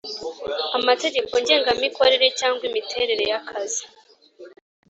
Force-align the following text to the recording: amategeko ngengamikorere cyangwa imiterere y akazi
amategeko 0.77 1.31
ngengamikorere 1.43 2.27
cyangwa 2.39 2.63
imiterere 2.69 3.23
y 3.31 3.35
akazi 3.39 3.83